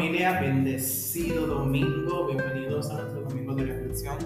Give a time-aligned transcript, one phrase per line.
[0.00, 4.16] familia, bendecido domingo, bienvenidos a nuestro domingo de reflexión.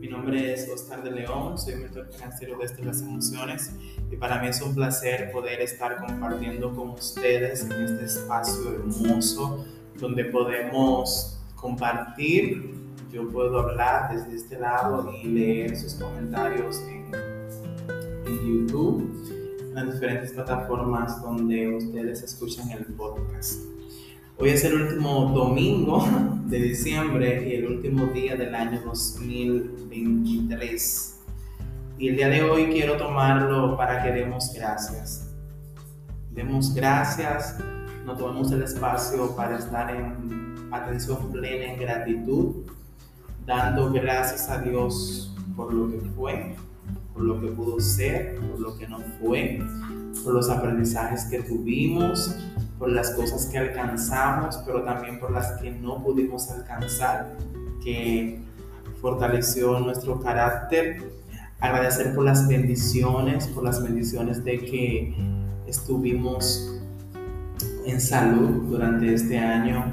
[0.00, 3.70] Mi nombre es Oscar de León, soy mentor financiero de este Las Emociones
[4.10, 9.66] y para mí es un placer poder estar compartiendo con ustedes en este espacio hermoso
[10.00, 12.74] donde podemos compartir.
[13.12, 17.14] Yo puedo hablar desde este lado y leer sus comentarios en,
[18.24, 23.68] en YouTube, en las diferentes plataformas donde ustedes escuchan el podcast.
[24.40, 26.06] Hoy es el último domingo
[26.46, 31.20] de diciembre y el último día del año 2023.
[31.98, 35.34] Y el día de hoy quiero tomarlo para que demos gracias.
[36.30, 37.58] Demos gracias,
[38.06, 42.64] nos tomamos el espacio para estar en atención plena, en gratitud,
[43.44, 46.54] dando gracias a Dios por lo que fue,
[47.12, 49.58] por lo que pudo ser, por lo que no fue,
[50.22, 52.36] por los aprendizajes que tuvimos,
[52.78, 57.36] por las cosas que alcanzamos, pero también por las que no pudimos alcanzar,
[57.82, 58.40] que
[59.00, 61.02] fortaleció nuestro carácter.
[61.60, 65.14] Agradecer por las bendiciones, por las bendiciones de que
[65.66, 66.80] estuvimos
[67.84, 69.92] en salud durante este año,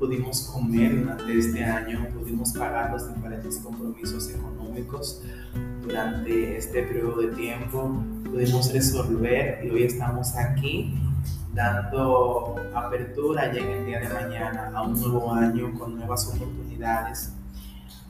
[0.00, 5.22] pudimos comer durante este año, pudimos pagar los diferentes compromisos económicos
[5.82, 10.94] durante este periodo de tiempo, pudimos resolver y hoy estamos aquí
[11.54, 17.32] dando apertura ya en el día de mañana a un nuevo año con nuevas oportunidades,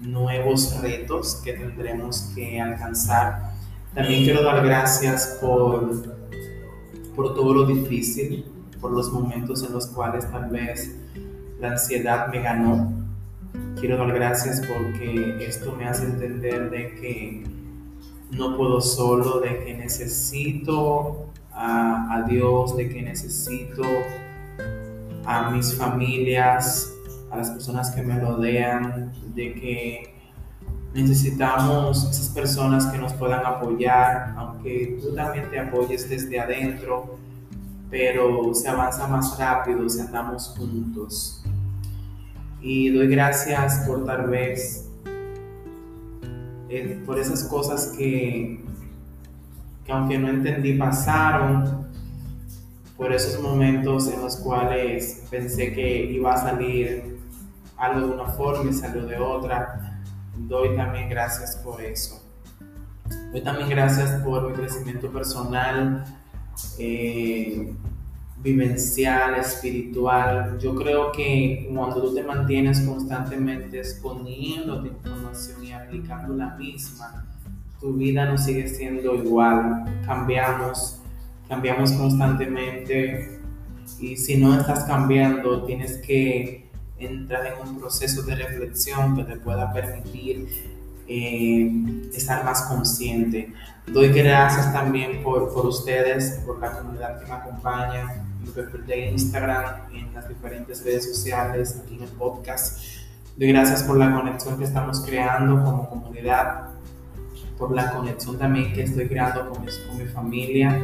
[0.00, 3.52] nuevos retos que tendremos que alcanzar.
[3.94, 6.16] También quiero dar gracias por,
[7.14, 8.46] por todo lo difícil,
[8.80, 10.96] por los momentos en los cuales tal vez
[11.60, 12.92] la ansiedad me ganó.
[13.78, 17.44] Quiero dar gracias porque esto me hace entender de que
[18.30, 23.82] no puedo solo, de que necesito a, Dios, de que necesito
[25.24, 26.92] a mis familias,
[27.30, 30.14] a las personas que me rodean, de que
[30.94, 37.18] necesitamos esas personas que nos puedan apoyar, aunque tú también te apoyes desde adentro,
[37.90, 41.44] pero se avanza más rápido si andamos juntos.
[42.60, 44.88] Y doy gracias por tal vez,
[46.68, 48.64] eh, por esas cosas que
[49.84, 51.84] que aunque no entendí pasaron
[52.96, 57.18] por esos momentos en los cuales pensé que iba a salir
[57.76, 60.00] algo de una forma y salió de otra.
[60.36, 62.22] Doy también gracias por eso.
[63.32, 66.04] Doy también gracias por mi crecimiento personal,
[66.78, 67.74] eh,
[68.38, 70.58] vivencial, espiritual.
[70.58, 77.33] Yo creo que cuando tú te mantienes constantemente exponiendo tu información y aplicando la misma,
[77.84, 81.00] tu vida no sigue siendo igual, cambiamos,
[81.46, 83.38] cambiamos constantemente
[84.00, 89.36] y si no estás cambiando tienes que entrar en un proceso de reflexión que te
[89.36, 90.48] pueda permitir
[91.06, 91.70] eh,
[92.14, 93.52] estar más consciente.
[93.86, 99.92] Doy gracias también por, por ustedes, por la comunidad que me acompaña, en perfil Instagram,
[99.92, 102.82] en las diferentes redes sociales, aquí en el podcast.
[103.36, 106.73] Doy gracias por la conexión que estamos creando como comunidad
[107.58, 110.80] por la conexión también que estoy creando con mi, con mi familia,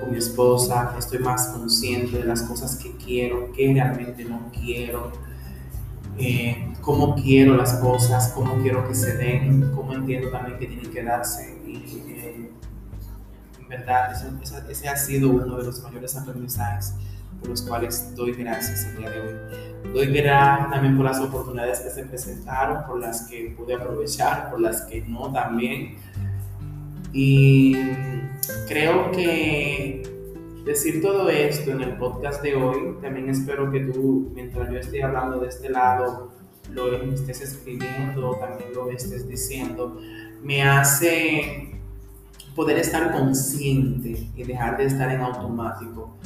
[0.00, 5.12] con mi esposa, estoy más consciente de las cosas que quiero, que realmente no quiero,
[6.18, 10.90] eh, cómo quiero las cosas, cómo quiero que se den, cómo entiendo también que tienen
[10.90, 11.58] que darse.
[11.66, 12.50] Y eh,
[13.60, 16.94] en verdad, ese, ese, ha sido uno de los mayores aprendizajes
[17.40, 19.92] por los cuales doy gracias el día de hoy.
[19.92, 24.60] Doy gracias también por las oportunidades que se presentaron, por las que pude aprovechar, por
[24.60, 25.96] las que no también
[27.14, 27.76] y
[28.66, 30.02] creo que
[30.64, 35.04] decir todo esto en el podcast de hoy, también espero que tú, mientras yo esté
[35.04, 36.32] hablando de este lado,
[36.72, 40.00] lo estés escribiendo, también lo estés diciendo,
[40.42, 41.78] me hace
[42.56, 46.16] poder estar consciente y dejar de estar en automático.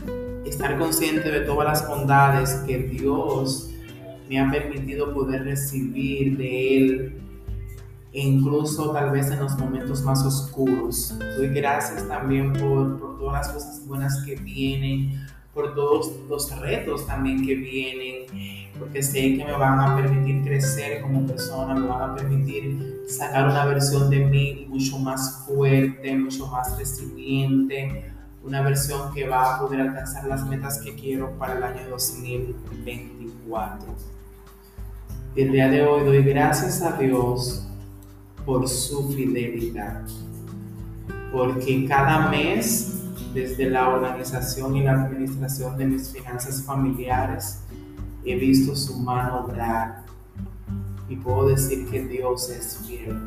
[0.47, 3.75] Estar consciente de todas las bondades que Dios
[4.29, 7.28] me ha permitido poder recibir de Él
[8.21, 11.15] incluso tal vez en los momentos más oscuros.
[11.37, 17.07] Doy gracias también por, por, todas las cosas buenas que vienen, por todos los retos
[17.07, 18.27] también que vienen,
[18.79, 23.49] porque sé que me van a permitir crecer como persona, me van a permitir sacar
[23.49, 28.13] una versión de mí mucho más fuerte, mucho más resiliente,
[28.45, 33.89] una versión que va a poder alcanzar las metas que quiero para el año 2024.
[35.35, 37.69] El día de hoy doy gracias a Dios
[38.49, 40.01] por su fidelidad.
[41.31, 43.03] Porque cada mes,
[43.35, 47.61] desde la organización y la administración de mis finanzas familiares,
[48.25, 50.03] he visto su mano obrar
[51.11, 53.21] y puedo decir que Dios es fiel.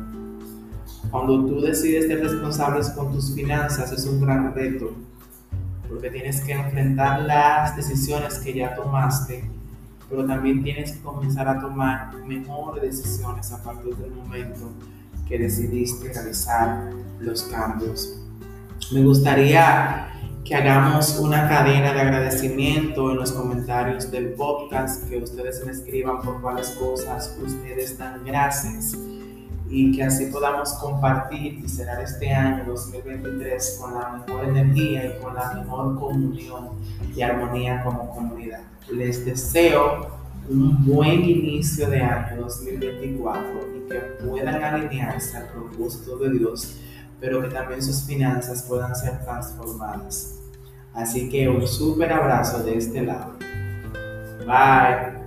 [1.12, 4.90] Cuando tú decides ser responsable con tus finanzas es un gran reto,
[5.88, 9.48] porque tienes que enfrentar las decisiones que ya tomaste,
[10.10, 14.72] pero también tienes que comenzar a tomar mejores decisiones a partir del momento
[15.28, 16.90] que decidiste realizar
[17.20, 18.18] los cambios.
[18.92, 20.08] Me gustaría
[20.44, 26.20] que hagamos una cadena de agradecimiento en los comentarios del podcast, que ustedes me escriban
[26.20, 28.96] por cuáles cosas ustedes dan gracias
[29.70, 35.22] y que así podamos compartir y cerrar este año 2023 con la mejor energía y
[35.22, 36.70] con la mejor comunión
[37.16, 38.60] y armonía como comunidad.
[38.90, 46.30] Les deseo un buen inicio de año 2024 y que puedan alinearse al propósito de
[46.38, 46.76] Dios,
[47.20, 50.40] pero que también sus finanzas puedan ser transformadas.
[50.92, 53.36] Así que un súper abrazo de este lado.
[54.46, 55.21] Bye.